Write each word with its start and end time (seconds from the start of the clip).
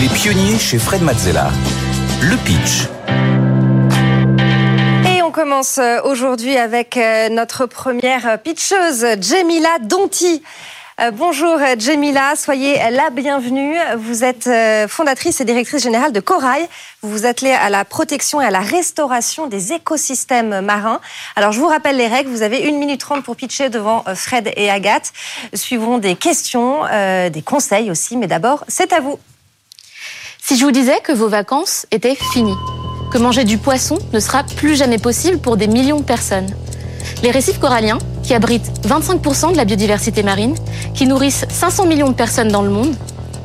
Les 0.00 0.08
pionniers 0.08 0.58
chez 0.58 0.78
Fred 0.78 1.02
Mazzella. 1.02 1.50
Le 2.22 2.36
pitch. 2.44 2.88
Et 5.06 5.22
on 5.22 5.30
commence 5.30 5.78
euh, 5.78 6.00
aujourd'hui 6.04 6.56
avec 6.56 6.96
euh, 6.96 7.28
notre 7.28 7.66
première 7.66 8.40
pitcheuse, 8.42 9.06
Jemila 9.20 9.78
Donti. 9.82 10.42
Euh, 11.00 11.10
bonjour 11.10 11.58
Jemila, 11.78 12.36
soyez 12.36 12.78
la 12.90 13.10
bienvenue. 13.10 13.76
Vous 13.98 14.24
êtes 14.24 14.48
fondatrice 14.88 15.40
et 15.42 15.44
directrice 15.44 15.82
générale 15.82 16.12
de 16.12 16.20
Corail. 16.20 16.66
Vous 17.02 17.10
vous 17.10 17.26
attelez 17.26 17.52
à 17.52 17.68
la 17.68 17.84
protection 17.84 18.40
et 18.40 18.46
à 18.46 18.50
la 18.50 18.60
restauration 18.60 19.46
des 19.46 19.74
écosystèmes 19.74 20.62
marins. 20.62 21.00
Alors 21.36 21.52
je 21.52 21.60
vous 21.60 21.68
rappelle 21.68 21.96
les 21.96 22.08
règles. 22.08 22.30
Vous 22.30 22.42
avez 22.42 22.60
une 22.60 22.78
minute 22.78 23.00
trente 23.00 23.24
pour 23.24 23.36
pitcher 23.36 23.68
devant 23.68 24.04
Fred 24.14 24.52
et 24.56 24.70
Agathe. 24.70 25.12
Suivront 25.54 25.98
des 25.98 26.16
questions, 26.16 26.82
des 27.30 27.42
conseils 27.42 27.90
aussi, 27.90 28.16
mais 28.16 28.26
d'abord 28.26 28.64
c'est 28.68 28.92
à 28.92 29.00
vous. 29.00 29.18
Si 30.44 30.58
je 30.58 30.64
vous 30.64 30.72
disais 30.72 30.98
que 31.04 31.12
vos 31.12 31.28
vacances 31.28 31.86
étaient 31.92 32.16
finies, 32.16 32.56
que 33.12 33.18
manger 33.18 33.44
du 33.44 33.58
poisson 33.58 33.96
ne 34.12 34.18
sera 34.18 34.42
plus 34.42 34.74
jamais 34.74 34.98
possible 34.98 35.38
pour 35.38 35.56
des 35.56 35.68
millions 35.68 36.00
de 36.00 36.04
personnes. 36.04 36.48
Les 37.22 37.30
récifs 37.30 37.60
coralliens, 37.60 37.98
qui 38.24 38.34
abritent 38.34 38.68
25% 38.84 39.52
de 39.52 39.56
la 39.56 39.64
biodiversité 39.64 40.24
marine, 40.24 40.56
qui 40.94 41.06
nourrissent 41.06 41.46
500 41.48 41.86
millions 41.86 42.08
de 42.08 42.14
personnes 42.14 42.48
dans 42.48 42.62
le 42.62 42.70
monde 42.70 42.92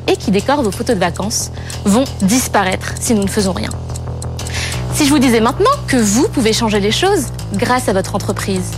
et 0.08 0.16
qui 0.16 0.32
décorent 0.32 0.64
vos 0.64 0.72
photos 0.72 0.96
de 0.96 1.00
vacances, 1.00 1.52
vont 1.84 2.04
disparaître 2.22 2.94
si 3.00 3.14
nous 3.14 3.22
ne 3.22 3.28
faisons 3.28 3.52
rien. 3.52 3.70
Si 4.94 5.04
je 5.06 5.10
vous 5.10 5.20
disais 5.20 5.40
maintenant 5.40 5.70
que 5.86 5.96
vous 5.96 6.26
pouvez 6.28 6.52
changer 6.52 6.80
les 6.80 6.90
choses 6.90 7.26
grâce 7.54 7.88
à 7.88 7.92
votre 7.92 8.16
entreprise, 8.16 8.72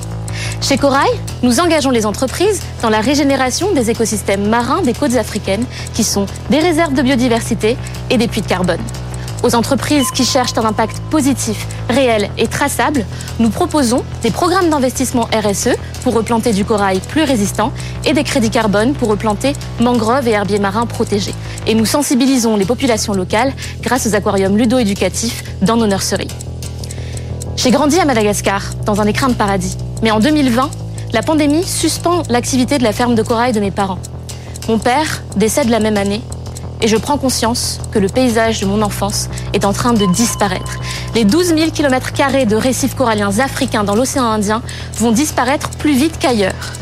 chez 0.61 0.77
Corail, 0.77 1.11
nous 1.43 1.59
engageons 1.59 1.91
les 1.91 2.07
entreprises 2.07 2.61
dans 2.83 2.91
la 2.91 3.01
régénération 3.01 3.73
des 3.73 3.91
écosystèmes 3.91 4.49
marins 4.49 4.83
des 4.83 4.93
côtes 4.93 5.17
africaines, 5.17 5.65
qui 5.95 6.05
sont 6.05 6.27
des 6.51 6.59
réserves 6.59 6.93
de 6.93 7.03
biodiversité 7.03 7.77
et 8.11 8.19
des 8.19 8.29
puits 8.29 8.43
de 8.43 8.47
carbone. 8.47 8.81
Aux 9.43 9.55
entreprises 9.55 10.11
qui 10.11 10.25
cherchent 10.25 10.57
un 10.59 10.65
impact 10.65 11.01
positif, 11.11 11.67
réel 11.89 12.31
et 12.37 12.47
traçable, 12.47 13.07
nous 13.39 13.49
proposons 13.49 14.05
des 14.23 14.31
programmes 14.31 14.69
d'investissement 14.69 15.29
RSE 15.33 15.71
pour 16.05 16.13
replanter 16.13 16.53
du 16.53 16.65
corail 16.65 17.01
plus 17.01 17.23
résistant 17.23 17.73
et 18.05 18.13
des 18.13 18.23
crédits 18.23 18.51
carbone 18.51 18.93
pour 18.93 19.09
replanter 19.09 19.55
mangroves 19.81 20.29
et 20.29 20.33
herbiers 20.33 20.59
marins 20.59 20.87
protégés. 20.87 21.35
Et 21.67 21.75
nous 21.75 21.87
sensibilisons 21.87 22.57
les 22.57 22.67
populations 22.67 23.15
locales 23.15 23.55
grâce 23.81 24.07
aux 24.07 24.15
aquariums 24.15 24.59
ludo-éducatifs 24.59 25.43
dans 25.63 25.77
nos 25.77 25.87
nurseries. 25.87 26.29
J'ai 27.57 27.71
grandi 27.71 27.99
à 27.99 28.05
Madagascar, 28.05 28.63
dans 28.85 29.01
un 29.01 29.07
écrin 29.07 29.29
de 29.29 29.35
paradis. 29.35 29.77
Mais 30.03 30.11
en 30.11 30.21
2020, 30.21 30.71
la 31.13 31.23
pandémie 31.23 31.65
suspend 31.65 32.23
l'activité 32.31 32.79
de 32.79 32.85
la 32.85 32.93
ferme 32.93 33.15
de 33.15 33.23
corail 33.23 33.53
de 33.53 33.61
mes 33.61 33.71
parents. 33.71 33.99
Mon 34.69 34.79
père 34.79 35.23
décède 35.37 35.69
la 35.69 35.81
même 35.81 35.97
année 35.97 36.23
et 36.81 36.89
je 36.89 36.97
prends 36.97 37.19
conscience 37.19 37.81
que 37.93 37.99
le 37.99 38.09
paysage 38.09 38.61
de 38.61 38.67
mon 38.67 38.81
enfance 38.81 39.29
est 39.53 39.65
en 39.65 39.73
train 39.73 39.93
de 39.93 40.07
disparaître. 40.07 40.79
Les 41.15 41.25
12 41.25 41.49
000 41.49 41.71
km 41.73 42.13
de 42.47 42.57
récifs 42.57 42.95
coralliens 42.95 43.39
africains 43.39 43.85
dans 43.85 43.95
l'océan 43.95 44.25
Indien 44.25 44.63
vont 44.99 45.13
disparaître 45.13 45.71
plus 45.71 45.93
vite 45.95 46.19
qu'ailleurs. 46.19 46.73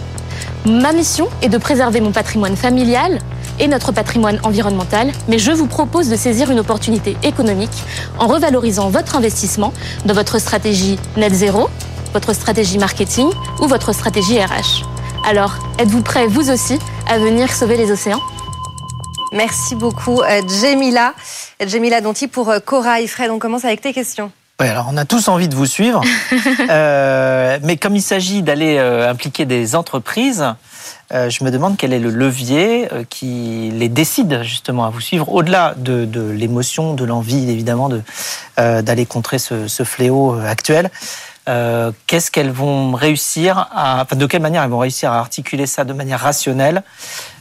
Ma 0.66 0.92
mission 0.92 1.28
est 1.42 1.48
de 1.48 1.58
préserver 1.58 2.00
mon 2.00 2.12
patrimoine 2.12 2.56
familial 2.56 3.18
et 3.58 3.66
notre 3.66 3.90
patrimoine 3.90 4.38
environnemental, 4.44 5.10
mais 5.26 5.38
je 5.38 5.50
vous 5.50 5.66
propose 5.66 6.08
de 6.08 6.16
saisir 6.16 6.50
une 6.50 6.60
opportunité 6.60 7.16
économique 7.24 7.82
en 8.18 8.28
revalorisant 8.28 8.90
votre 8.90 9.16
investissement 9.16 9.72
dans 10.04 10.14
votre 10.14 10.38
stratégie 10.38 10.98
net 11.16 11.34
zéro 11.34 11.68
votre 12.12 12.32
stratégie 12.32 12.78
marketing 12.78 13.28
ou 13.60 13.66
votre 13.66 13.92
stratégie 13.92 14.40
RH. 14.40 14.84
Alors, 15.26 15.54
êtes-vous 15.78 16.02
prêts, 16.02 16.26
vous 16.26 16.50
aussi, 16.50 16.78
à 17.08 17.18
venir 17.18 17.52
sauver 17.52 17.76
les 17.76 17.90
océans? 17.90 18.20
Merci 19.32 19.74
beaucoup, 19.74 20.22
euh, 20.22 20.40
Jemila. 20.48 21.12
Jemila 21.60 22.00
Donti 22.00 22.28
pour 22.28 22.48
euh, 22.48 22.60
Cora 22.60 23.00
et 23.00 23.06
Fred. 23.06 23.30
On 23.30 23.38
commence 23.38 23.64
avec 23.64 23.80
tes 23.80 23.92
questions. 23.92 24.32
Oui, 24.60 24.66
alors 24.66 24.88
on 24.90 24.96
a 24.96 25.04
tous 25.04 25.28
envie 25.28 25.48
de 25.48 25.54
vous 25.54 25.66
suivre, 25.66 26.00
euh, 26.70 27.58
mais 27.62 27.76
comme 27.76 27.94
il 27.94 28.02
s'agit 28.02 28.42
d'aller 28.42 28.76
impliquer 28.76 29.44
des 29.44 29.76
entreprises, 29.76 30.44
je 31.12 31.44
me 31.44 31.52
demande 31.52 31.76
quel 31.76 31.92
est 31.92 32.00
le 32.00 32.10
levier 32.10 32.88
qui 33.08 33.70
les 33.72 33.88
décide 33.88 34.42
justement 34.42 34.84
à 34.84 34.90
vous 34.90 35.00
suivre, 35.00 35.32
au-delà 35.32 35.74
de, 35.76 36.30
l'émotion, 36.32 36.94
de 36.94 37.04
l'envie 37.04 37.48
évidemment 37.48 37.88
d'aller 38.56 39.06
contrer 39.06 39.38
ce, 39.38 39.68
ce, 39.68 39.84
fléau 39.84 40.36
actuel. 40.40 40.90
Euh, 41.48 41.92
qu'est-ce 42.06 42.30
qu'elles 42.30 42.50
vont 42.50 42.92
réussir 42.92 43.68
à, 43.72 44.02
enfin, 44.02 44.16
de 44.16 44.26
quelle 44.26 44.42
manière 44.42 44.62
elles 44.62 44.70
vont 44.70 44.78
réussir 44.78 45.12
à 45.12 45.18
articuler 45.18 45.66
ça 45.66 45.84
de 45.84 45.94
manière 45.94 46.20
rationnelle 46.20 46.82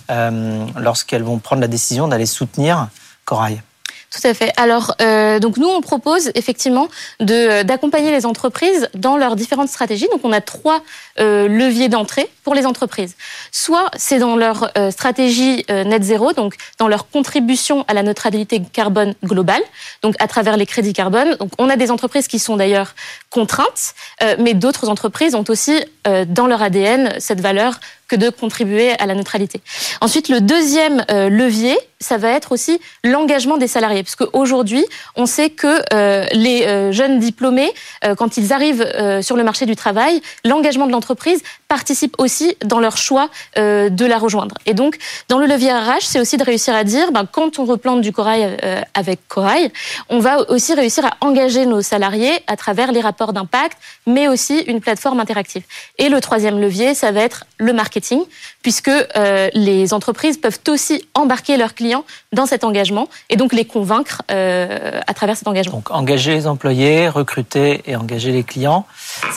euh, 0.10 0.66
lorsqu'elles 0.78 1.24
vont 1.24 1.40
prendre 1.40 1.62
la 1.62 1.68
décision 1.68 2.08
d'aller 2.08 2.26
soutenir 2.26 2.88
Corail? 3.26 3.62
Tout 4.10 4.26
à 4.26 4.34
fait. 4.34 4.54
Alors, 4.56 4.96
euh, 5.02 5.40
donc 5.40 5.58
nous, 5.58 5.68
on 5.68 5.82
propose 5.82 6.32
effectivement 6.34 6.88
de 7.20 7.64
d'accompagner 7.64 8.12
les 8.12 8.26
entreprises 8.26 8.88
dans 8.94 9.18
leurs 9.18 9.36
différentes 9.36 9.68
stratégies. 9.68 10.08
Donc, 10.12 10.22
on 10.24 10.32
a 10.32 10.40
trois 10.40 10.82
euh, 11.20 11.48
leviers 11.48 11.90
d'entrée 11.90 12.30
pour 12.44 12.56
les 12.56 12.66
entreprises. 12.66 13.16
Soit 13.52 13.92
c'est 13.98 14.20
dans 14.20 14.38
leur 14.38 14.72
euh, 14.78 14.92
stratégie 14.92 15.66
euh, 15.70 15.84
net 15.84 16.04
zéro, 16.04 16.32
donc 16.32 16.56
dans 16.80 16.88
leur 16.88 17.10
contribution 17.10 17.84
à 17.90 17.94
la 17.94 18.02
neutralité 18.02 18.62
carbone 18.72 19.14
globale, 19.26 19.62
donc 20.02 20.16
à 20.20 20.28
travers 20.28 20.56
les 20.56 20.66
crédits 20.66 20.94
carbone. 20.94 21.36
Donc, 21.36 21.52
on 21.58 21.70
a 21.70 21.76
des 21.76 21.92
entreprises 21.92 22.28
qui 22.28 22.40
sont 22.40 22.56
d'ailleurs 22.56 22.96
contraintes, 23.30 23.94
euh, 24.24 24.38
mais 24.40 24.54
d'autres 24.54 24.88
entreprises 24.88 25.36
ont 25.36 25.46
aussi 25.50 25.84
dans 26.28 26.48
leur 26.48 26.62
ADN 26.62 27.14
cette 27.20 27.42
valeur 27.42 27.80
que 28.08 28.16
de 28.16 28.30
contribuer 28.30 28.92
à 29.00 29.06
la 29.06 29.16
neutralité. 29.16 29.62
Ensuite, 30.02 30.30
le 30.30 30.42
deuxième 30.42 31.06
euh, 31.12 31.30
levier, 31.30 31.78
ça 32.00 32.18
va 32.18 32.30
être 32.30 32.52
aussi 32.52 32.80
l'engagement 33.04 33.58
des 33.58 33.68
salariés, 33.68 34.04
parce 34.04 34.16
qu'aujourd'hui, 34.16 34.86
on 35.16 35.26
sait 35.26 35.50
que 35.50 35.82
euh, 35.94 36.26
les 36.32 36.64
euh, 36.64 36.92
jeunes 36.92 37.20
diplômés, 37.20 37.72
quand 38.18 38.38
ils 38.38 38.54
arrivent 38.54 38.86
sur 39.22 39.36
le 39.36 39.44
marché 39.44 39.66
du 39.66 39.76
travail, 39.76 40.22
l'engagement 40.46 40.86
de 40.86 40.92
l'entreprise 40.92 41.42
participe 41.68 42.16
aussi 42.20 42.56
dans 42.64 42.80
leur 42.80 42.98
choix 42.98 43.30
de 43.56 44.06
la 44.06 44.18
rejoindre. 44.18 44.56
Et 44.66 44.74
donc, 44.74 44.98
dans 45.30 45.40
le 45.40 45.46
levier 45.46 45.72
RH, 45.72 46.02
c'est 46.02 46.20
aussi 46.20 46.38
de 46.38 46.44
réussir 46.44 46.76
à 46.76 46.84
dire, 46.84 47.12
ben, 47.12 47.26
quand 47.30 47.60
on 47.60 47.66
replante 47.66 48.02
du 48.02 48.12
corail 48.12 48.58
avec 48.94 49.28
corail, 49.28 49.72
on 50.10 50.20
va 50.20 50.50
aussi 50.50 50.74
réussir 50.74 51.06
à 51.06 51.18
engager 51.22 51.66
nos 51.66 51.82
salariés 51.82 52.34
à 52.48 52.56
travers 52.56 52.92
les 52.92 53.02
rapports 53.02 53.34
d'impact, 53.34 53.78
mais 54.06 54.28
aussi 54.28 54.60
une 54.60 54.80
plateforme 54.80 55.20
interactive. 55.20 55.64
Et 56.00 56.10
le 56.10 56.22
troisième 56.22 56.60
levier, 56.60 56.94
ça 56.94 57.12
va 57.12 57.22
être 57.22 57.46
le 57.58 57.74
marketing 57.74 58.22
puisque 58.62 58.90
euh, 58.90 59.50
les 59.54 59.94
entreprises 59.96 60.38
peuvent 60.38 60.60
aussi 60.68 61.08
embarquer 61.16 61.58
leurs 61.58 61.74
clients 61.74 62.06
dans 62.34 62.46
cet 62.46 62.64
engagement 62.64 63.08
et 63.32 63.36
donc 63.36 63.52
les 63.52 63.66
convaincre 63.66 64.22
euh, 64.30 65.02
à 65.08 65.14
travers 65.16 65.36
cet 65.36 65.48
engagement. 65.48 65.78
Donc 65.78 65.90
engager 65.90 66.36
les 66.36 66.46
employés, 66.46 67.10
recruter 67.10 67.82
et 67.88 67.96
engager 67.96 68.32
les 68.32 68.44
clients. 68.44 68.86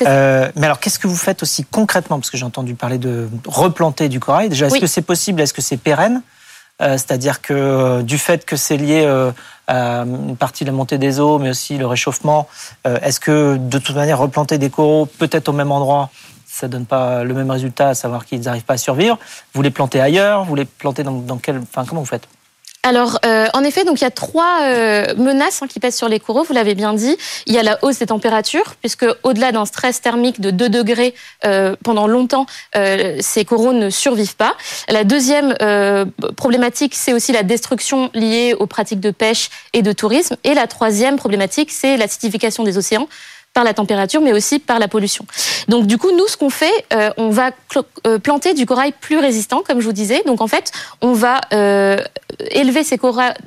Euh, 0.02 0.50
mais 0.54 0.66
alors 0.66 0.80
qu'est-ce 0.80 0.98
que 0.98 1.06
vous 1.06 1.16
faites 1.16 1.42
aussi 1.42 1.64
concrètement? 1.64 2.18
Parce 2.18 2.30
que 2.30 2.36
j'ai 2.36 2.44
entendu 2.44 2.74
parler 2.74 2.98
de 2.98 3.28
replanter 3.46 4.10
du 4.10 4.20
corail. 4.20 4.50
Déjà, 4.50 4.66
est-ce 4.66 4.80
que 4.80 4.86
c'est 4.86 5.02
possible? 5.02 5.40
Est-ce 5.40 5.54
que 5.54 5.62
c'est 5.62 5.78
pérenne? 5.78 6.22
C'est-à-dire 6.78 7.42
que 7.42 8.00
du 8.00 8.16
fait 8.16 8.46
que 8.46 8.56
c'est 8.56 8.78
lié 8.78 9.04
à 9.66 9.98
une 10.00 10.36
partie 10.36 10.64
de 10.64 10.70
la 10.70 10.74
montée 10.74 10.96
des 10.96 11.20
eaux, 11.20 11.38
mais 11.38 11.50
aussi 11.50 11.76
le 11.76 11.86
réchauffement, 11.86 12.48
est-ce 12.86 13.20
que 13.20 13.58
de 13.58 13.78
toute 13.78 13.94
manière 13.94 14.18
replanter 14.18 14.56
des 14.56 14.70
coraux 14.70 15.04
peut-être 15.04 15.50
au 15.50 15.52
même 15.52 15.72
endroit 15.72 16.10
ça 16.60 16.68
donne 16.68 16.86
pas 16.86 17.24
le 17.24 17.34
même 17.34 17.50
résultat, 17.50 17.88
à 17.88 17.94
savoir 17.94 18.26
qu'ils 18.26 18.42
n'arrivent 18.42 18.64
pas 18.64 18.74
à 18.74 18.78
survivre. 18.78 19.18
Vous 19.54 19.62
les 19.62 19.70
plantez 19.70 20.00
ailleurs, 20.00 20.44
vous 20.44 20.54
les 20.54 20.66
plantez 20.66 21.02
dans, 21.02 21.38
quel, 21.42 21.58
enfin, 21.58 21.84
comment 21.86 22.02
vous 22.02 22.06
faites? 22.06 22.28
Alors, 22.82 23.18
euh, 23.26 23.46
en 23.52 23.62
effet, 23.62 23.84
donc 23.84 24.00
il 24.00 24.04
y 24.04 24.06
a 24.06 24.10
trois 24.10 24.60
euh, 24.62 25.14
menaces 25.16 25.60
hein, 25.62 25.66
qui 25.66 25.80
pèsent 25.80 25.96
sur 25.96 26.08
les 26.08 26.18
coraux. 26.18 26.44
Vous 26.44 26.54
l'avez 26.54 26.74
bien 26.74 26.94
dit. 26.94 27.14
Il 27.46 27.52
y 27.52 27.58
a 27.58 27.62
la 27.62 27.78
hausse 27.82 27.98
des 27.98 28.06
températures, 28.06 28.74
puisque 28.80 29.04
au-delà 29.22 29.52
d'un 29.52 29.66
stress 29.66 30.00
thermique 30.00 30.40
de 30.40 30.50
2 30.50 30.70
degrés 30.70 31.14
euh, 31.44 31.76
pendant 31.84 32.06
longtemps, 32.06 32.46
ces 32.74 33.44
coraux 33.44 33.74
ne 33.74 33.90
survivent 33.90 34.36
pas. 34.36 34.54
La 34.88 35.04
deuxième 35.04 35.54
problématique, 36.36 36.94
c'est 36.94 37.12
aussi 37.12 37.32
la 37.32 37.42
destruction 37.42 38.10
liée 38.14 38.54
aux 38.58 38.66
pratiques 38.66 39.00
de 39.00 39.10
pêche 39.10 39.50
et 39.74 39.82
de 39.82 39.92
tourisme. 39.92 40.36
Et 40.44 40.54
la 40.54 40.66
troisième 40.66 41.16
problématique, 41.16 41.70
c'est 41.70 41.98
l'acidification 41.98 42.64
des 42.64 42.78
océans 42.78 43.08
par 43.60 43.64
la 43.66 43.74
température, 43.74 44.22
mais 44.22 44.32
aussi 44.32 44.58
par 44.58 44.78
la 44.78 44.88
pollution. 44.88 45.26
Donc 45.68 45.86
du 45.86 45.98
coup, 45.98 46.10
nous, 46.12 46.26
ce 46.28 46.38
qu'on 46.38 46.48
fait, 46.48 46.72
euh, 46.94 47.10
on 47.18 47.28
va 47.28 47.50
euh, 48.06 48.18
planter 48.18 48.54
du 48.54 48.64
corail 48.64 48.94
plus 48.98 49.18
résistant, 49.18 49.62
comme 49.66 49.80
je 49.80 49.84
vous 49.84 49.92
disais. 49.92 50.22
Donc 50.24 50.40
en 50.40 50.46
fait, 50.46 50.72
on 51.02 51.12
va 51.12 51.42
euh, 51.52 51.98
élever 52.52 52.84
ces, 52.84 52.98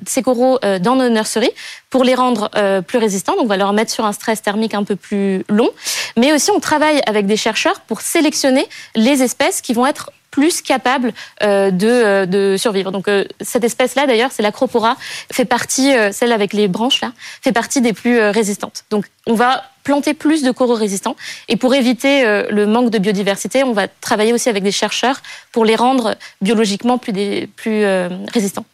ces 0.06 0.22
coraux 0.22 0.60
dans 0.82 0.96
nos 0.96 1.10
nurseries 1.10 1.50
pour 1.90 2.04
les 2.04 2.14
rendre 2.14 2.52
plus 2.82 3.00
résistants. 3.00 3.34
Donc 3.34 3.46
on 3.46 3.48
va 3.48 3.58
leur 3.58 3.74
mettre 3.74 3.92
sur 3.92 4.06
un 4.06 4.14
stress 4.14 4.44
thermique 4.44 4.76
un 4.76 4.84
peu 4.84 4.96
plus 4.96 5.44
long. 5.50 5.72
Mais 6.16 6.32
aussi, 6.32 6.52
on 6.52 6.60
travaille 6.60 7.02
avec 7.08 7.26
des 7.26 7.38
chercheurs 7.38 7.80
pour 7.82 8.02
sélectionner 8.02 8.68
les 8.96 9.24
espèces 9.24 9.62
qui 9.62 9.74
vont 9.74 9.88
être 9.88 10.12
plus 10.34 10.64
capable 10.64 11.14
euh, 11.44 11.70
de, 11.70 11.88
euh, 11.88 12.26
de, 12.26 12.58
survivre. 12.58 12.92
Donc 12.92 13.08
euh, 13.08 13.24
cette 13.40 13.64
espèce-là, 13.64 14.08
d'ailleurs, 14.08 14.32
c'est 14.32 14.42
l'acropora, 14.42 14.98
fait 15.32 15.46
partie, 15.46 15.94
celle 16.12 16.32
avec 16.32 16.54
les 16.54 16.68
branches 16.68 17.02
là, 17.02 17.12
fait 17.44 17.52
partie 17.52 17.82
des 17.82 17.94
plus 17.94 18.20
résistantes. 18.20 18.84
Donc 18.90 19.06
on 19.28 19.36
va 19.36 19.64
planter 19.84 20.16
plus 20.16 20.42
de 20.42 20.50
coraux 20.50 20.74
résistants. 20.74 21.16
Et 21.50 21.56
pour 21.56 21.76
éviter 21.76 22.24
le 22.50 22.66
manque 22.66 22.90
de 22.90 22.98
biodiversité, 22.98 23.64
on 23.64 23.74
va 23.74 23.88
travailler 23.88 24.34
aussi 24.34 24.50
avec 24.50 24.64
des 24.64 24.72
chercheurs 24.72 25.22
pour 25.52 25.66
les 25.66 25.76
rendre 25.76 26.16
biologiquement 26.42 26.98
plus, 26.98 27.12
des, 27.12 27.48
plus 27.56 27.86
résistants. 28.34 28.66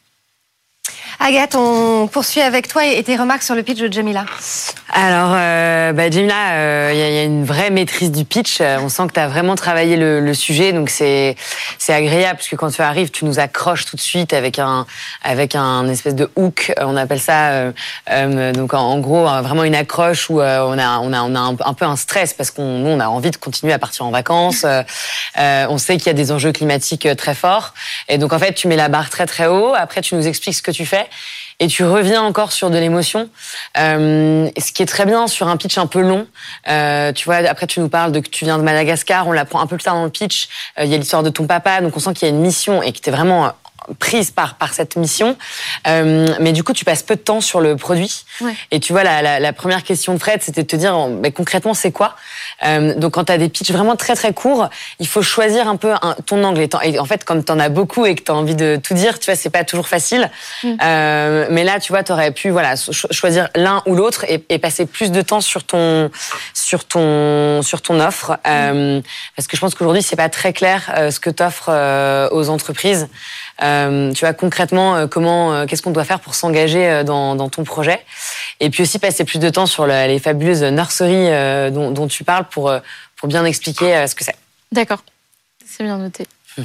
Agathe, 1.20 1.56
on 1.56 2.08
poursuit 2.08 2.40
avec 2.40 2.70
toi 2.70 2.86
et 2.86 3.04
tes 3.04 3.18
remarques 3.18 3.44
sur 3.44 3.54
le 3.54 3.64
pitch 3.64 3.80
de 3.80 3.92
Jamila. 3.92 4.26
Alors, 4.92 5.32
euh, 5.34 5.79
bah, 5.94 6.10
Jamila, 6.10 6.34
il 6.34 6.58
euh, 6.58 6.94
y, 6.94 7.20
a 7.20 7.24
une 7.24 7.46
vraie 7.46 7.70
maîtrise 7.70 8.12
du 8.12 8.26
pitch. 8.26 8.60
Euh, 8.62 8.78
on 8.82 8.90
sent 8.90 9.08
que 9.08 9.14
tu 9.14 9.20
as 9.20 9.28
vraiment 9.28 9.56
travaillé 9.56 9.96
le, 9.98 10.34
sujet, 10.34 10.74
donc 10.74 10.90
c'est 10.90 11.36
agréable 11.88 12.38
parce 12.38 12.48
que 12.48 12.56
quand 12.56 12.70
tu 12.70 12.82
arrives, 12.82 13.10
tu 13.10 13.26
nous 13.26 13.40
accroches 13.40 13.86
tout 13.86 13.96
de 13.96 14.02
suite 14.02 14.34
avec 14.34 14.60
un 14.60 14.86
avec 15.24 15.56
un 15.56 15.88
espèce 15.88 16.16
de 16.16 16.30
hook. 16.36 16.72
On 16.80 16.96
appelle 16.96 17.20
ça 17.20 17.50
euh, 17.50 17.72
euh 18.12 18.52
donc 18.52 18.74
en, 18.74 19.00
gros 19.00 19.24
vraiment 19.24 19.64
une 19.64 19.76
accroche 19.76 20.30
où 20.30 20.40
on 20.40 20.78
a 20.78 21.00
on 21.00 21.14
a 21.14 21.22
on 21.24 21.36
a 21.36 21.40
un, 21.40 21.74
peu 21.74 21.86
un 21.86 21.96
stress 21.96 22.34
parce 22.34 22.52
qu'on 22.52 22.64
on 22.64 23.00
a 23.00 23.08
envie 23.08 23.32
de 23.32 23.38
continuer 23.38 23.74
à 23.74 23.80
partir 23.80 24.06
en 24.06 24.12
vacances. 24.12 24.66
on 25.38 25.78
sait 25.78 25.98
qu'il 25.98 26.08
y 26.08 26.10
a 26.10 26.14
des 26.14 26.32
enjeux 26.32 26.52
climatiques 26.52 27.08
très 27.18 27.34
forts 27.34 27.74
et 28.08 28.18
donc 28.18 28.34
en 28.34 28.40
fait 28.40 28.54
tu 28.54 28.68
mets 28.68 28.76
la 28.76 28.90
barre 28.90 29.10
très 29.10 29.26
très 29.26 29.48
haut. 29.48 29.74
Après 29.76 30.02
tu 30.02 30.16
nous 30.16 30.28
expliques 30.28 30.56
ce 30.56 30.62
que 30.62 30.72
tu 30.72 30.86
fais 30.86 31.08
et 31.60 31.68
tu 31.68 31.84
reviens 31.84 32.22
encore 32.22 32.52
sur 32.52 32.70
de 32.70 32.78
l'émotion. 32.78 33.30
Euh, 33.78 34.50
ce 34.58 34.72
qui 34.72 34.82
est 34.82 34.86
très 34.86 35.06
bien 35.06 35.28
sur 35.28 35.48
un 35.48 35.58
pitch 35.58 35.78
un 35.78 35.88
peu 35.88 36.02
long. 36.02 36.28
Euh, 36.70 37.12
tu 37.12 37.26
vois, 37.26 37.38
après 37.38 37.68
tu 37.68 37.80
nous 37.80 37.90
parles 37.90 38.12
de 38.12 38.20
que 38.20 38.30
tu 38.30 38.46
viens 38.46 38.58
de 38.58 38.64
Madagascar, 38.64 39.28
on 39.28 39.32
l'apprend 39.32 39.60
un 39.60 39.68
peu 39.68 39.76
plus 39.76 39.84
tard 39.84 39.96
dans 39.96 40.06
le 40.06 40.10
pitch. 40.10 40.48
Euh, 40.78 40.86
il 40.86 40.92
y 40.92 40.96
a 40.96 40.98
l'histoire 40.98 41.24
de 41.24 41.30
ton 41.30 41.46
papa, 41.48 41.82
donc 41.82 41.96
on 41.96 42.00
sent 42.00 42.14
qu'il 42.14 42.28
y 42.28 42.32
a 42.32 42.34
une 42.34 42.42
mission 42.42 42.82
et 42.82 42.92
que 42.94 43.00
tu 43.00 43.12
vraiment 43.12 43.52
prise 43.98 44.32
par 44.32 44.56
par 44.56 44.74
cette 44.74 44.96
mission. 44.96 45.38
Euh, 45.88 46.28
mais 46.40 46.52
du 46.52 46.64
coup, 46.64 46.74
tu 46.74 46.86
passes 46.86 47.04
peu 47.04 47.16
de 47.16 47.22
temps 47.22 47.42
sur 47.42 47.62
le 47.62 47.76
produit. 47.76 48.26
Ouais. 48.42 48.54
Et 48.72 48.80
tu 48.80 48.94
vois, 48.94 49.04
la, 49.04 49.22
la, 49.22 49.40
la, 49.40 49.54
première 49.54 49.84
question 49.84 50.14
de 50.14 50.20
Fred, 50.20 50.42
c'était 50.42 50.64
de 50.64 50.68
te 50.68 50.76
dire, 50.76 50.96
mais 51.08 51.32
concrètement, 51.32 51.74
c'est 51.74 51.92
quoi? 51.92 52.16
Euh, 52.64 52.96
Donc, 52.96 53.14
quand 53.14 53.26
tu 53.26 53.32
as 53.32 53.38
des 53.38 53.50
pitchs 53.50 53.72
vraiment 53.72 53.96
très 53.96 54.16
très 54.16 54.34
courts, 54.34 54.70
il 55.00 55.08
faut 55.08 55.22
choisir 55.22 55.68
un 55.68 55.76
peu 55.76 55.94
un, 56.02 56.16
ton 56.26 56.44
angle. 56.44 56.68
Et, 56.84 57.00
en 57.00 57.06
fait, 57.06 57.24
comme 57.26 57.44
tu 57.44 57.52
en 57.52 57.60
as 57.60 57.70
beaucoup 57.70 58.06
et 58.06 58.16
que 58.16 58.24
tu 58.24 58.32
as 58.32 58.36
envie 58.36 58.56
de 58.56 58.80
tout 58.82 58.94
dire, 58.94 59.20
tu 59.20 59.26
vois, 59.26 59.36
c'est 59.36 59.50
pas 59.50 59.64
toujours 59.64 59.88
facile. 59.88 60.30
Mm. 60.64 60.74
Euh, 60.84 61.48
mais 61.50 61.64
là, 61.64 61.80
tu 61.80 61.92
vois, 61.92 62.04
tu 62.04 62.12
aurais 62.12 62.32
pu 62.32 62.50
voilà 62.50 62.76
choisir 63.12 63.50
l'un 63.56 63.82
ou 63.86 63.96
l'autre 63.96 64.26
et, 64.28 64.44
et, 64.50 64.60
passer 64.60 64.86
plus 64.86 65.12
de 65.12 65.22
temps 65.22 65.42
sur 65.42 65.64
ton 65.64 66.12
sur 66.54 66.86
ton 66.86 67.62
sur 67.62 67.82
ton 67.82 68.00
offre. 68.00 68.32
Mm. 68.32 68.38
Euh, 68.48 69.02
parce 69.36 69.48
que 69.48 69.56
je 69.56 69.62
pense 69.62 69.76
qu'aujourd'hui, 69.76 70.04
c'est 70.04 70.16
pas 70.16 70.30
très 70.30 70.54
clair 70.54 70.92
euh, 70.98 71.12
ce 71.12 71.20
que 71.20 71.30
tu 71.30 71.44
offres 71.44 71.70
euh, 71.70 72.30
aux 72.32 72.50
entreprises. 72.50 73.08
Euh, 73.62 74.14
tu 74.14 74.26
vois 74.26 74.34
concrètement 74.34 74.96
euh, 74.96 75.08
comment, 75.08 75.54
euh, 75.54 75.66
qu'est-ce 75.66 75.82
qu'on 75.82 75.92
doit 75.92 76.06
faire 76.06 76.20
pour 76.20 76.36
s'engager 76.36 77.04
dans, 77.04 77.36
dans, 77.36 77.50
ton 77.50 77.64
projet, 77.64 78.00
et 78.60 78.70
puis 78.70 78.84
aussi 78.84 79.00
passer 79.00 79.26
plus 79.26 79.40
de 79.40 79.50
temps 79.50 79.66
sur 79.66 79.86
les 79.86 80.20
fabuleuses 80.20 80.64
nurseries 80.64 81.72
dont, 81.72 81.92
dont, 81.92 82.08
tu 82.08 82.24
parles 82.24 82.46
pour 82.50 82.72
pour 83.16 83.28
bien 83.28 83.44
expliquer 83.46 84.06
ce 84.08 84.16
que 84.16 84.24
c'est. 84.24 84.36
D'accord, 84.72 85.04
c'est 85.66 85.84
bien 85.84 85.98
noté. 85.98 86.26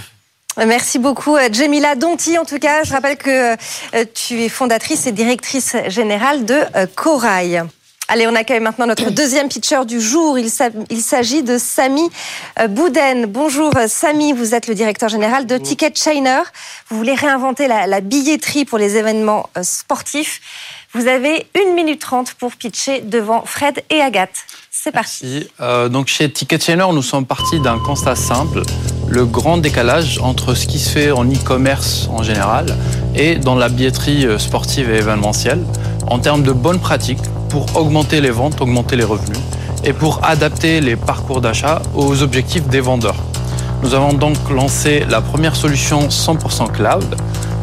Merci 0.57 1.01
beaucoup, 1.01 1.37
Jamila 1.51 1.97
Donti. 1.97 2.39
En 2.39 2.45
tout 2.45 2.59
cas, 2.61 2.85
je 2.85 2.93
rappelle 2.93 3.17
que 3.17 3.57
tu 4.05 4.43
es 4.43 4.49
fondatrice 4.49 5.07
et 5.07 5.13
directrice 5.13 5.77
générale 5.89 6.45
de 6.45 6.61
Corail. 6.95 7.65
Allez, 8.07 8.27
on 8.27 8.35
accueille 8.35 8.61
maintenant 8.61 8.87
notre 8.87 9.11
deuxième 9.11 9.49
pitcher 9.49 9.87
du 9.87 9.99
jour. 9.99 10.39
Il 10.39 10.51
s'agit 10.51 11.43
de 11.43 11.57
Samy 11.57 12.03
euh, 12.61 12.69
Bouden. 12.69 13.25
Bonjour 13.27 13.73
Samy, 13.89 14.35
vous 14.35 14.55
êtes 14.55 14.67
le 14.67 14.75
directeur 14.75 15.09
général 15.09 15.47
de 15.47 15.57
Ticket 15.57 15.95
Chainer. 15.95 16.43
Vous 16.91 16.99
voulez 16.99 17.15
réinventer 17.15 17.67
la, 17.67 18.01
billetterie 18.03 18.67
pour 18.67 18.77
les 18.77 18.99
événements 18.99 19.49
euh, 19.57 19.63
sportifs. 19.63 20.43
Vous 20.93 21.07
avez 21.07 21.47
une 21.59 21.75
minute 21.75 22.01
trente 22.01 22.35
pour 22.35 22.53
pitcher 22.53 23.01
devant 23.01 23.43
Fred 23.47 23.83
et 23.89 24.03
Agathe. 24.03 24.45
C'est 24.71 24.93
parti. 24.93 25.49
Euh, 25.61 25.89
donc 25.89 26.09
chez 26.09 26.31
Ticket 26.31 26.61
Chainer, 26.61 26.87
nous 26.93 27.03
sommes 27.03 27.25
partis 27.25 27.59
d'un 27.59 27.79
constat 27.79 28.17
simple 28.17 28.63
le 29.09 29.25
grand 29.25 29.57
décalage 29.57 30.19
entre 30.19 30.55
ce 30.55 30.67
qui 30.67 30.79
se 30.79 30.91
fait 30.91 31.11
en 31.11 31.25
e-commerce 31.25 32.09
en 32.11 32.23
général 32.23 32.67
et 33.15 33.37
dans 33.37 33.55
la 33.55 33.71
billetterie 33.71 34.27
sportive 34.39 34.91
et 34.91 34.97
événementielle 34.97 35.65
en 36.07 36.19
termes 36.19 36.43
de 36.43 36.53
bonnes 36.53 36.81
pratiques 36.81 37.21
pour 37.55 37.77
augmenter 37.77 38.21
les 38.21 38.33
ventes, 38.33 38.61
augmenter 38.61 38.97
les 38.97 39.05
revenus 39.05 39.39
et 39.85 39.93
pour 39.93 40.19
adapter 40.25 40.81
les 40.81 40.97
parcours 40.97 41.41
d'achat 41.41 41.81
aux 41.95 42.21
objectifs 42.21 42.67
des 42.67 42.81
vendeurs. 42.81 43.15
Nous 43.81 43.95
avons 43.95 44.13
donc 44.13 44.37
lancé 44.51 45.05
la 45.09 45.21
première 45.21 45.55
solution 45.55 46.09
100% 46.09 46.73
cloud 46.73 47.15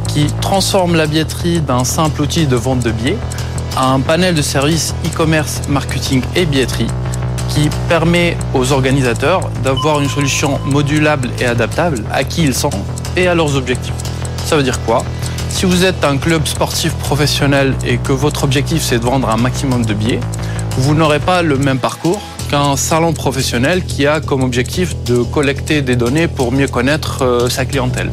qui 0.07 0.27
transforme 0.39 0.95
la 0.95 1.07
billetterie 1.07 1.59
d'un 1.59 1.83
simple 1.83 2.21
outil 2.21 2.45
de 2.47 2.55
vente 2.55 2.79
de 2.79 2.91
billets 2.91 3.17
à 3.75 3.91
un 3.91 3.99
panel 3.99 4.33
de 4.33 4.41
services 4.41 4.95
e-commerce, 5.05 5.59
marketing 5.67 6.21
et 6.37 6.45
billetterie 6.45 6.87
qui 7.49 7.69
permet 7.89 8.37
aux 8.53 8.71
organisateurs 8.71 9.41
d'avoir 9.61 9.99
une 9.99 10.07
solution 10.07 10.57
modulable 10.63 11.29
et 11.41 11.45
adaptable 11.45 12.01
à 12.13 12.23
qui 12.23 12.43
ils 12.43 12.55
sont 12.55 12.69
et 13.17 13.27
à 13.27 13.35
leurs 13.35 13.57
objectifs. 13.57 13.93
Ça 14.45 14.55
veut 14.55 14.63
dire 14.63 14.79
quoi? 14.85 15.03
Si 15.61 15.67
vous 15.67 15.85
êtes 15.85 16.03
un 16.03 16.17
club 16.17 16.47
sportif 16.47 16.91
professionnel 16.95 17.75
et 17.85 17.97
que 17.97 18.11
votre 18.11 18.43
objectif 18.43 18.81
c'est 18.81 18.97
de 18.97 19.05
vendre 19.05 19.29
un 19.29 19.37
maximum 19.37 19.85
de 19.85 19.93
billets, 19.93 20.19
vous 20.77 20.95
n'aurez 20.95 21.19
pas 21.19 21.43
le 21.43 21.55
même 21.55 21.77
parcours 21.77 22.19
qu'un 22.49 22.75
salon 22.75 23.13
professionnel 23.13 23.85
qui 23.85 24.07
a 24.07 24.21
comme 24.21 24.41
objectif 24.41 24.95
de 25.03 25.21
collecter 25.21 25.83
des 25.83 25.95
données 25.95 26.27
pour 26.27 26.51
mieux 26.51 26.67
connaître 26.67 27.23
euh, 27.23 27.47
sa 27.47 27.65
clientèle. 27.65 28.11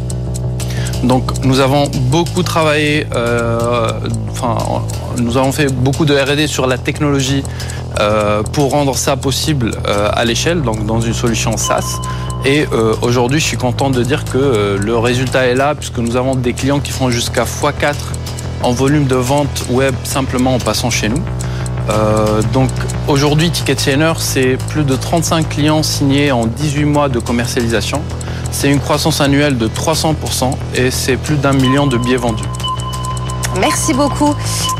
Donc 1.02 1.42
nous 1.42 1.60
avons 1.60 1.88
beaucoup 2.10 2.42
travaillé, 2.42 3.06
euh, 3.14 3.92
enfin, 4.30 4.58
nous 5.16 5.38
avons 5.38 5.52
fait 5.52 5.72
beaucoup 5.72 6.04
de 6.04 6.14
R&D 6.14 6.48
sur 6.48 6.66
la 6.66 6.76
technologie 6.76 7.42
euh, 7.98 8.42
pour 8.42 8.72
rendre 8.72 8.94
ça 8.94 9.16
possible 9.16 9.70
à 9.86 10.22
l'échelle, 10.26 10.60
donc 10.60 10.84
dans 10.84 11.00
une 11.00 11.14
solution 11.14 11.56
SaaS. 11.56 11.98
Et 12.48 12.66
euh, 12.72 12.94
aujourd'hui, 13.02 13.40
je 13.40 13.44
suis 13.44 13.58
content 13.58 13.90
de 13.90 14.02
dire 14.02 14.24
que 14.24 14.78
le 14.80 14.96
résultat 14.96 15.44
est 15.48 15.54
là, 15.54 15.74
puisque 15.74 15.98
nous 15.98 16.16
avons 16.16 16.34
des 16.34 16.54
clients 16.54 16.80
qui 16.80 16.92
font 16.92 17.10
jusqu'à 17.10 17.44
x4 17.44 17.94
en 18.62 18.72
volume 18.72 19.04
de 19.04 19.16
vente 19.16 19.66
web 19.68 19.94
simplement 20.04 20.54
en 20.54 20.58
passant 20.58 20.88
chez 20.88 21.10
nous. 21.10 21.22
donc 22.54 22.70
aujourd'hui, 23.06 23.50
Ticketchainer, 23.50 24.14
c'est 24.16 24.56
plus 24.70 24.84
de 24.84 24.96
35 24.96 25.46
clients 25.46 25.82
signés 25.82 26.32
en 26.32 26.46
18 26.46 26.84
mois 26.86 27.10
de 27.10 27.18
commercialisation. 27.18 28.00
C'est 28.50 28.70
une 28.70 28.80
croissance 28.80 29.20
annuelle 29.20 29.58
de 29.58 29.68
300% 29.68 30.50
et 30.74 30.90
c'est 30.90 31.18
plus 31.18 31.36
d'un 31.36 31.52
million 31.52 31.86
de 31.86 31.98
billets 31.98 32.16
vendus. 32.16 32.48
Merci 33.60 33.92
beaucoup, 33.92 34.34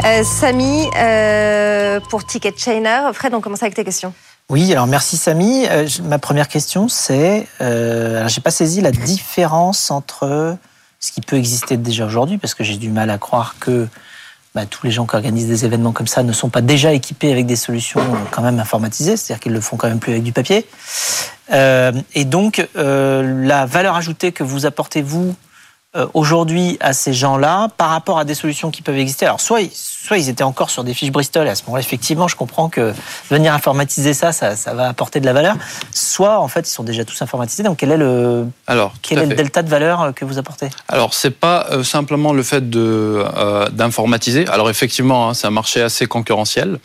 euh, 0.04 0.22
Samy, 0.24 0.88
euh, 0.96 2.00
pour 2.08 2.24
Ticket 2.24 2.54
Chainer. 2.56 3.00
Fred, 3.12 3.34
on 3.34 3.40
commence 3.40 3.62
avec 3.62 3.74
tes 3.74 3.84
questions. 3.84 4.14
Oui, 4.50 4.72
alors 4.72 4.86
merci 4.86 5.18
Samy. 5.18 5.66
Euh, 5.68 5.86
ma 6.04 6.18
première 6.18 6.48
question, 6.48 6.88
c'est, 6.88 7.46
euh, 7.60 8.26
j'ai 8.28 8.40
pas 8.40 8.50
saisi 8.50 8.80
la 8.80 8.90
différence 8.90 9.90
entre 9.90 10.56
ce 11.00 11.12
qui 11.12 11.20
peut 11.20 11.36
exister 11.36 11.76
déjà 11.76 12.06
aujourd'hui, 12.06 12.38
parce 12.38 12.54
que 12.54 12.64
j'ai 12.64 12.78
du 12.78 12.88
mal 12.88 13.10
à 13.10 13.18
croire 13.18 13.56
que 13.60 13.86
bah, 14.54 14.64
tous 14.64 14.86
les 14.86 14.90
gens 14.90 15.06
qui 15.06 15.16
organisent 15.16 15.48
des 15.48 15.66
événements 15.66 15.92
comme 15.92 16.06
ça 16.06 16.22
ne 16.22 16.32
sont 16.32 16.48
pas 16.48 16.62
déjà 16.62 16.94
équipés 16.94 17.30
avec 17.30 17.44
des 17.44 17.56
solutions 17.56 18.00
quand 18.30 18.40
même 18.40 18.58
informatisées, 18.58 19.18
c'est-à-dire 19.18 19.42
qu'ils 19.42 19.52
le 19.52 19.60
font 19.60 19.76
quand 19.76 19.88
même 19.88 20.00
plus 20.00 20.12
avec 20.12 20.22
du 20.22 20.32
papier. 20.32 20.66
Euh, 21.52 21.92
et 22.14 22.24
donc, 22.24 22.66
euh, 22.76 23.44
la 23.44 23.66
valeur 23.66 23.96
ajoutée 23.96 24.32
que 24.32 24.44
vous 24.44 24.64
apportez, 24.64 25.02
vous, 25.02 25.34
aujourd'hui 26.14 26.76
à 26.80 26.92
ces 26.92 27.12
gens-là 27.12 27.68
par 27.76 27.90
rapport 27.90 28.18
à 28.18 28.24
des 28.24 28.34
solutions 28.34 28.70
qui 28.70 28.82
peuvent 28.82 28.98
exister. 28.98 29.24
Alors 29.24 29.40
soit, 29.40 29.60
soit 29.72 30.18
ils 30.18 30.28
étaient 30.28 30.44
encore 30.44 30.70
sur 30.70 30.84
des 30.84 30.94
fiches 30.94 31.10
Bristol, 31.10 31.46
et 31.46 31.50
à 31.50 31.54
ce 31.54 31.62
moment-là, 31.64 31.80
effectivement, 31.80 32.28
je 32.28 32.36
comprends 32.36 32.68
que 32.68 32.92
venir 33.30 33.52
informatiser 33.52 34.14
ça, 34.14 34.32
ça, 34.32 34.56
ça, 34.56 34.74
va 34.74 34.88
apporter 34.88 35.20
de 35.20 35.26
la 35.26 35.32
valeur. 35.32 35.56
Soit, 35.92 36.38
en 36.38 36.48
fait, 36.48 36.68
ils 36.68 36.72
sont 36.72 36.82
déjà 36.82 37.04
tous 37.04 37.20
informatisés. 37.22 37.62
Donc, 37.62 37.78
quel 37.78 37.92
est 37.92 37.96
le, 37.96 38.46
Alors, 38.66 38.94
quel 39.02 39.18
est 39.18 39.26
le 39.26 39.34
delta 39.34 39.62
de 39.62 39.68
valeur 39.68 40.12
que 40.14 40.24
vous 40.24 40.38
apportez? 40.38 40.68
Alors, 40.88 41.14
c'est 41.14 41.30
pas 41.30 41.66
euh, 41.70 41.82
simplement 41.82 42.32
le 42.32 42.42
fait 42.42 42.64
euh, 42.76 43.68
d'informatiser. 43.70 44.46
Alors, 44.48 44.70
effectivement, 44.70 45.28
hein, 45.28 45.34
c'est 45.34 45.46
un 45.46 45.50
marché 45.50 45.82
assez 45.82 46.06
concurrentiel. 46.06 46.78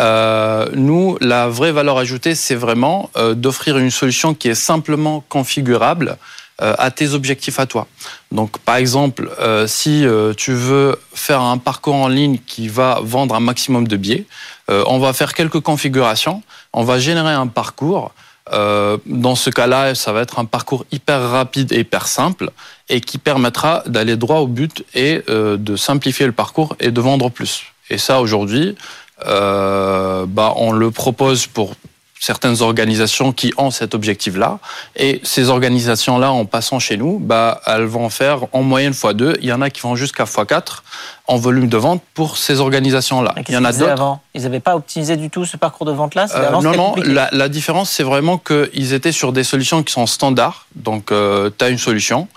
Euh, 0.00 0.66
nous, 0.74 1.16
la 1.20 1.48
vraie 1.48 1.72
valeur 1.72 1.98
ajoutée, 1.98 2.34
c'est 2.34 2.56
vraiment 2.56 3.10
d'offrir 3.34 3.78
une 3.78 3.90
solution 3.90 4.34
qui 4.34 4.48
est 4.48 4.54
simplement 4.54 5.22
configurable 5.28 6.16
euh, 6.16 6.16
à 6.58 6.90
tes 6.90 7.14
objectifs 7.14 7.58
à 7.58 7.66
toi. 7.66 7.86
Donc, 8.30 8.58
par 8.58 8.76
exemple, 8.76 9.30
euh, 9.40 9.66
si 9.66 10.06
euh, 10.06 10.34
tu 10.34 10.52
veux 10.52 10.96
faire 11.12 11.40
un 11.40 11.58
parcours 11.58 11.94
en 11.94 12.08
ligne 12.08 12.38
qui 12.46 12.68
va 12.68 13.00
vendre 13.02 13.34
un 13.34 13.40
maximum 13.40 13.88
de 13.88 13.96
billets, 13.96 14.26
on 14.68 14.98
va 14.98 15.12
faire 15.12 15.34
quelques 15.34 15.60
configurations, 15.60 16.42
on 16.72 16.84
va 16.84 16.98
générer 16.98 17.34
un 17.34 17.48
parcours. 17.48 18.12
dans 18.50 19.34
ce 19.34 19.50
cas-là, 19.50 19.94
ça 19.94 20.12
va 20.12 20.22
être 20.22 20.38
un 20.38 20.46
parcours 20.46 20.86
hyper 20.90 21.20
rapide 21.20 21.70
et 21.72 21.80
hyper 21.80 22.06
simple 22.06 22.50
et 22.88 23.02
qui 23.02 23.18
permettra 23.18 23.82
d'aller 23.86 24.16
droit 24.16 24.38
au 24.38 24.46
but 24.46 24.82
et 24.94 25.22
de 25.28 25.76
simplifier 25.76 26.24
le 26.24 26.32
parcours 26.32 26.76
et 26.80 26.90
de 26.90 27.00
vendre 27.02 27.28
plus. 27.30 27.64
Et 27.90 27.98
ça, 27.98 28.22
aujourd'hui, 28.22 28.74
bah, 29.20 30.54
on 30.56 30.72
le 30.72 30.90
propose 30.90 31.46
pour 31.46 31.74
certaines 32.20 32.62
organisations 32.62 33.32
qui 33.32 33.52
ont 33.56 33.70
cet 33.70 33.94
objectif-là. 33.94 34.58
Et 34.96 35.20
ces 35.24 35.50
organisations-là, 35.50 36.32
en 36.32 36.44
passant 36.46 36.78
chez 36.78 36.96
nous, 36.96 37.18
bah, 37.18 37.60
elles 37.66 37.84
vont 37.84 38.08
faire 38.08 38.46
en 38.52 38.62
moyenne 38.62 38.92
x2. 38.92 39.36
Il 39.40 39.46
y 39.46 39.52
en 39.52 39.60
a 39.60 39.70
qui 39.70 39.80
vont 39.82 39.96
jusqu'à 39.96 40.24
x4 40.24 40.82
en 41.26 41.36
volume 41.36 41.68
de 41.68 41.76
vente 41.76 42.02
pour 42.14 42.38
ces 42.38 42.60
organisations-là. 42.60 43.34
Il 43.48 43.54
y 43.54 43.56
en 43.56 43.64
a 43.64 43.72
d'autres. 43.72 44.18
Ils 44.34 44.42
n'avaient 44.42 44.60
pas 44.60 44.76
optimisé 44.76 45.16
du 45.16 45.30
tout 45.30 45.44
ce 45.44 45.56
parcours 45.56 45.86
de 45.86 45.92
vente-là? 45.92 46.26
Euh, 46.34 46.50
Non, 46.50 46.62
non. 46.62 46.94
La, 47.04 47.28
la, 47.32 47.48
différence, 47.48 47.90
c'est 47.90 48.02
vraiment 48.02 48.38
qu'ils 48.38 48.92
étaient 48.92 49.12
sur 49.12 49.32
des 49.32 49.44
solutions 49.44 49.82
qui 49.82 49.92
sont 49.92 50.06
standards. 50.06 50.66
Donc, 50.74 51.12
euh, 51.12 51.50
tu 51.56 51.64
as 51.64 51.68
une 51.68 51.78
solution. 51.78 52.28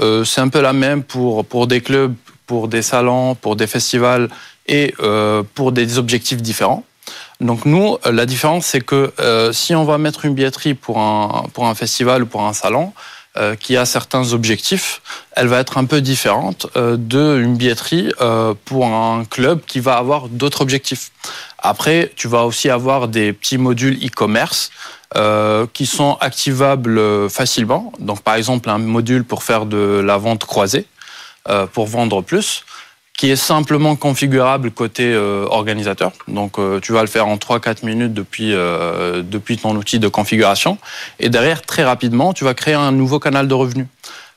Euh, 0.00 0.24
c'est 0.24 0.40
un 0.40 0.48
peu 0.48 0.60
la 0.60 0.72
même 0.72 1.02
pour, 1.02 1.44
pour 1.44 1.66
des 1.66 1.80
clubs 1.80 2.14
pour 2.46 2.68
des 2.68 2.82
salons, 2.82 3.34
pour 3.34 3.56
des 3.56 3.66
festivals 3.66 4.28
et 4.66 4.94
euh, 5.00 5.42
pour 5.54 5.72
des 5.72 5.98
objectifs 5.98 6.42
différents. 6.42 6.84
Donc 7.40 7.64
nous, 7.64 7.98
euh, 8.06 8.12
la 8.12 8.26
différence, 8.26 8.66
c'est 8.66 8.80
que 8.80 9.12
euh, 9.18 9.52
si 9.52 9.74
on 9.74 9.84
va 9.84 9.98
mettre 9.98 10.24
une 10.24 10.34
billetterie 10.34 10.74
pour 10.74 10.98
un, 10.98 11.74
festival 11.74 12.22
ou 12.22 12.26
pour 12.26 12.42
un 12.42 12.52
salon, 12.52 12.92
euh, 13.36 13.56
qui 13.56 13.76
a 13.76 13.84
certains 13.84 14.32
objectifs, 14.32 15.02
elle 15.32 15.48
va 15.48 15.58
être 15.58 15.76
un 15.76 15.86
peu 15.86 16.00
différente 16.00 16.68
euh, 16.76 16.96
d'une 16.96 17.56
billetterie 17.56 18.12
pour 18.64 18.86
un 18.86 19.24
club 19.24 19.60
qui 19.66 19.80
va 19.80 19.96
avoir 19.96 20.28
d'autres 20.28 20.60
objectifs. 20.60 21.10
Après, 21.58 22.12
tu 22.14 22.28
vas 22.28 22.44
aussi 22.44 22.70
avoir 22.70 23.08
des 23.08 23.32
petits 23.32 23.58
modules 23.58 23.98
e-commerce 24.04 24.70
qui 25.72 25.86
sont 25.86 26.16
activables 26.20 27.30
facilement. 27.30 27.92
Donc, 28.00 28.22
par 28.22 28.34
exemple, 28.34 28.68
un 28.68 28.78
module 28.78 29.22
pour 29.22 29.44
faire 29.44 29.64
de 29.64 30.02
la 30.04 30.16
vente 30.16 30.44
croisée, 30.44 30.86
pour 31.72 31.86
vendre 31.86 32.20
plus, 32.20 32.64
qui 33.16 33.30
est 33.30 33.36
simplement 33.36 33.94
configurable 33.94 34.72
côté 34.72 35.12
euh, 35.12 35.46
organisateur. 35.48 36.12
Donc, 36.26 36.58
euh, 36.58 36.80
tu 36.80 36.92
vas 36.92 37.00
le 37.00 37.06
faire 37.06 37.28
en 37.28 37.36
3-4 37.36 37.86
minutes 37.86 38.12
depuis, 38.12 38.52
euh, 38.52 39.22
depuis 39.22 39.56
ton 39.56 39.76
outil 39.76 40.00
de 40.00 40.08
configuration. 40.08 40.78
Et 41.20 41.28
derrière, 41.28 41.62
très 41.62 41.84
rapidement, 41.84 42.32
tu 42.32 42.44
vas 42.44 42.54
créer 42.54 42.74
un 42.74 42.90
nouveau 42.90 43.20
canal 43.20 43.46
de 43.46 43.54
revenus. 43.54 43.86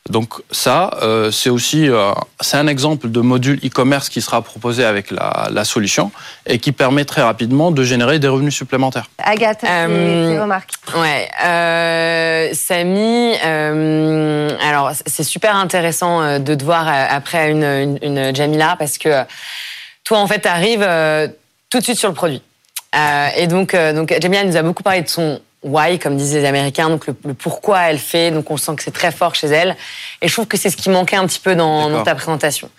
Donc 0.10 0.34
ça, 0.52 0.92
euh, 1.02 1.32
c'est 1.32 1.50
aussi 1.50 1.90
euh, 1.90 2.12
c'est 2.40 2.58
un 2.58 2.68
exemple 2.68 3.10
de 3.10 3.20
module 3.20 3.60
e-commerce 3.66 4.10
qui 4.10 4.22
sera 4.22 4.42
proposé 4.42 4.86
avec 4.86 5.12
la, 5.12 5.50
la 5.52 5.66
solution 5.66 6.12
et 6.46 6.60
qui 6.60 6.72
permet 6.72 7.04
très 7.06 7.22
rapidement 7.22 7.72
de 7.72 7.84
générer 7.84 8.20
des 8.20 8.28
revenus 8.28 8.56
supplémentaires. 8.56 9.10
Agathe, 9.18 9.64
Euh, 9.64 10.32
tes 10.34 10.40
remarques. 10.40 10.72
Ouais, 10.98 11.28
euh, 11.46 12.50
Samy, 12.54 13.34
euh, 13.46 14.50
alors 14.62 14.92
c'est 15.06 15.24
super 15.24 15.56
intéressant 15.56 16.40
de 16.40 16.56
te 16.56 16.64
voir 16.64 16.88
après 16.88 17.52
une, 17.52 17.64
une, 17.64 18.00
une 18.02 18.36
Jamila 18.36 18.76
parce 18.80 18.98
que 18.98 19.24
toi 20.04 20.20
en 20.20 20.28
fait 20.28 20.40
t'arrives 20.40 20.86
euh, 20.88 21.28
tout 21.70 21.80
de 21.80 21.84
suite 21.84 21.98
sur 21.98 22.10
le 22.10 22.16
produit. 22.16 22.42
Euh, 22.96 23.28
et 23.36 23.48
donc, 23.48 23.74
euh, 23.74 23.92
donc 23.92 24.16
Jamila 24.22 24.46
nous 24.46 24.56
a 24.56 24.62
beaucoup 24.62 24.82
parlé 24.84 25.02
de 25.02 25.10
son 25.10 25.42
why, 25.64 25.98
comme 26.00 26.16
disaient 26.16 26.40
les 26.42 26.46
Américains, 26.48 26.90
donc 26.90 27.08
le, 27.08 27.16
le 27.26 27.34
pourquoi 27.34 27.90
elle 27.90 27.98
fait, 27.98 28.32
donc 28.32 28.50
on 28.52 28.58
sent 28.58 28.76
que 28.76 28.84
c'est 28.84 28.92
très 28.94 29.12
fort 29.12 29.34
chez 29.36 29.48
elle. 29.48 29.76
Et 30.22 30.28
je 30.28 30.34
trouve 30.34 30.46
que 30.46 30.56
c'est 30.58 30.70
ce 30.70 30.78
qui 30.78 30.90
manquait 30.90 31.16
un 31.16 31.26
petit 31.26 31.40
peu 31.40 31.56
dans, 31.56 32.04
ta 32.04 32.16
présentation. 32.16 32.70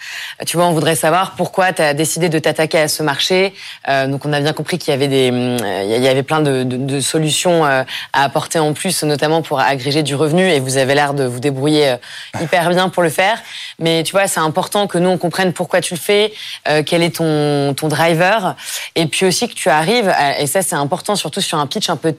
Euh, 0.40 0.44
Tu 0.46 0.56
vois, 0.56 0.66
on 0.66 0.72
voudrait 0.72 0.94
savoir 0.94 1.32
pourquoi 1.36 1.72
tu 1.72 1.82
as 1.82 1.92
décidé 1.92 2.28
de 2.28 2.38
t'attaquer 2.38 2.78
à 2.78 2.88
ce 2.88 3.02
marché. 3.02 3.52
Euh, 3.88 4.06
donc 4.06 4.24
on 4.24 4.32
a 4.32 4.40
bien 4.40 4.52
compris 4.52 4.78
qu'il 4.78 4.92
y 4.92 4.94
avait 4.94 5.08
des, 5.08 5.30
hum, 5.30 5.56
il 5.84 6.02
y 6.02 6.08
avait 6.08 6.22
plein 6.22 6.40
de, 6.40 6.62
de, 6.62 6.76
de 6.76 7.00
solutions 7.00 7.66
euh, 7.66 7.82
à 8.12 8.24
apporter 8.24 8.58
en 8.60 8.72
plus, 8.72 9.02
notamment 9.02 9.42
pour 9.42 9.60
agréger 9.60 10.02
du 10.02 10.14
revenu. 10.14 10.48
Et 10.48 10.60
vous 10.60 10.76
avez 10.76 10.94
l'air 10.94 11.14
de 11.14 11.24
vous 11.24 11.40
débrouiller 11.40 11.90
euh, 11.90 11.96
hyper 12.40 12.68
bien 12.70 12.88
pour 12.88 13.02
le 13.02 13.10
faire. 13.10 13.38
Mais 13.80 14.02
tu 14.04 14.12
vois, 14.12 14.28
c'est 14.28 14.40
important 14.40 14.86
que 14.86 14.98
nous 14.98 15.08
on 15.10 15.18
comprenne 15.18 15.52
pourquoi 15.52 15.80
tu 15.80 15.94
le 15.94 16.00
fais, 16.00 16.32
euh, 16.68 16.82
quel 16.86 17.02
est 17.02 17.16
ton 17.16 17.74
ton 17.74 17.88
driver, 17.88 18.54
et 18.94 19.06
puis 19.06 19.26
aussi 19.26 19.48
que 19.48 19.54
tu 19.54 19.68
arrives. 19.68 20.08
à- 20.08 20.40
et 20.40 20.46
ça 20.46 20.62
c'est 20.62 20.76
important, 20.76 21.16
surtout 21.16 21.40
sur 21.40 21.58
un 21.58 21.66
pitch 21.66 21.90
un 21.90 21.96
peu 21.96 22.12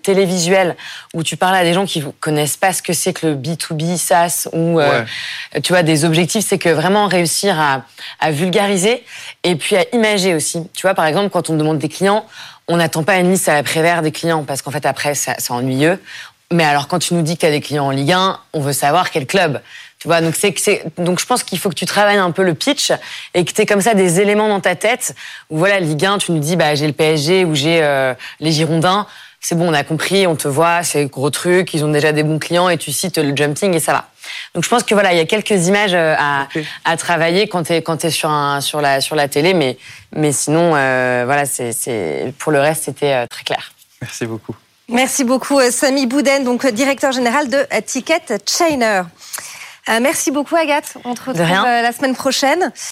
où 1.14 1.24
tu 1.24 1.38
parles 1.38 1.56
à 1.56 1.64
des 1.64 1.74
gens 1.74 1.86
qui 1.86 2.04
connaissent 2.20 2.58
pas 2.58 2.74
ce 2.74 2.82
que 2.82 2.94
c'est 2.94 3.14
que 3.14 3.28
le 3.28 3.36
B2B 3.36 3.98
SaaS 3.98 4.48
ou 4.54 4.80
euh, 4.80 5.04
tu 5.64 5.74
vois 5.74 5.84
des 5.84 6.06
objectifs, 6.06 6.46
c'est 6.48 6.58
que 6.58 6.70
vraiment 6.70 7.08
réussir 7.08 7.60
à, 7.60 7.84
à 8.20 8.32
vulgariser 8.32 9.04
et 9.44 9.56
puis 9.56 9.76
à 9.76 9.86
imager 9.94 10.34
aussi. 10.36 10.68
Tu 10.76 10.82
vois, 10.84 10.94
par 10.94 11.06
exemple, 11.06 11.30
quand 11.30 11.50
on 11.50 11.56
demande 11.56 11.78
des 11.80 11.90
clients, 11.90 12.26
on 12.68 12.78
n'attend 12.78 13.04
pas 13.04 13.16
une 13.18 13.32
liste 13.32 13.50
à 13.50 13.54
la 13.54 13.64
prévert 13.64 14.02
des 14.02 14.12
clients 14.12 14.44
parce 14.44 14.62
qu'en 14.62 14.72
fait 14.72 14.86
après 14.86 15.16
ça- 15.16 15.36
c'est 15.40 15.52
ennuyeux. 15.52 16.00
Mais 16.52 16.64
alors 16.64 16.88
quand 16.88 17.00
tu 17.00 17.14
nous 17.14 17.22
dis 17.22 17.36
que 17.36 17.42
tu 17.42 17.46
as 17.46 17.52
des 17.52 17.62
clients 17.62 17.86
en 17.86 17.92
Ligue 17.92 18.12
1, 18.12 18.40
on 18.54 18.60
veut 18.60 18.74
savoir 18.74 19.12
quel 19.12 19.26
club. 19.28 19.62
Tu 20.00 20.08
vois, 20.08 20.22
donc 20.22 20.36
c'est 20.36 20.84
donc 20.98 21.20
je 21.20 21.26
pense 21.26 21.44
qu'il 21.44 21.60
faut 21.60 21.70
que 21.70 21.76
tu 21.76 21.86
travailles 21.86 22.18
un 22.18 22.32
peu 22.32 22.44
le 22.44 22.54
pitch 22.54 22.92
et 23.34 23.44
que 23.44 23.52
tu 23.52 23.62
aies 23.62 23.66
comme 23.66 23.82
ça 23.82 23.94
des 23.94 24.22
éléments 24.22 24.48
dans 24.48 24.62
ta 24.62 24.76
tête 24.76 25.14
où 25.50 25.58
voilà, 25.58 25.80
Ligue 25.82 26.06
1, 26.06 26.20
tu 26.20 26.32
nous 26.32 26.40
dis 26.40 26.56
bah 26.56 26.74
j'ai 26.74 26.88
le 26.88 26.94
PSG 26.94 27.44
ou 27.44 27.54
j'ai 27.54 27.84
euh, 27.84 28.14
les 28.40 28.52
Girondins. 28.52 29.08
C'est 29.42 29.56
bon, 29.56 29.70
on 29.70 29.74
a 29.74 29.84
compris, 29.84 30.28
on 30.28 30.36
te 30.36 30.48
voit, 30.50 30.84
c'est 30.84 31.06
gros 31.06 31.30
truc, 31.30 31.74
ils 31.74 31.86
ont 31.86 31.92
déjà 31.92 32.12
des 32.12 32.24
bons 32.24 32.40
clients 32.40 32.68
et 32.68 32.78
tu 32.78 32.92
cites 32.92 33.18
le 33.18 33.34
jumping 33.36 33.74
et 33.74 33.80
ça 33.80 33.94
va. 33.94 34.10
Donc 34.54 34.66
je 34.66 34.70
pense 34.70 34.84
que 34.84 34.94
voilà, 34.94 35.14
il 35.14 35.18
y 35.18 35.22
a 35.22 35.26
quelques 35.26 35.68
images 35.68 35.94
euh, 35.94 36.14
à, 36.20 36.48
à 36.84 36.98
travailler 36.98 37.48
quand 37.48 37.64
tu 37.64 37.74
es 37.74 37.82
quand 37.82 37.98
t'es 37.98 38.10
sur 38.10 38.30
un 38.30 38.60
sur 38.60 38.82
la 38.82 39.00
sur 39.00 39.16
la 39.16 39.28
télé 39.30 39.54
mais 39.54 39.78
mais 40.14 40.34
sinon 40.34 40.74
euh, 40.76 41.24
voilà, 41.26 41.46
c'est 41.46 41.72
c'est 41.72 42.34
pour 42.38 42.52
le 42.52 42.60
reste 42.60 42.84
c'était 42.84 43.14
euh, 43.14 43.28
très 43.28 43.44
clair. 43.44 43.72
Merci 44.02 44.26
beaucoup. 44.26 44.56
Merci 44.90 45.24
beaucoup, 45.24 45.62
Samy 45.72 46.06
Bouden, 46.06 46.44
donc 46.44 46.66
directeur 46.68 47.12
général 47.12 47.48
de 47.48 47.66
Ticket 47.86 48.40
Chainer. 48.46 49.04
Euh, 49.90 50.00
merci 50.02 50.32
beaucoup, 50.32 50.56
Agathe. 50.56 50.98
On 51.04 51.16
te 51.16 51.22
retrouve 51.22 51.46
rien. 51.46 51.82
la 51.82 51.92
semaine 51.92 52.16
prochaine. 52.16 52.72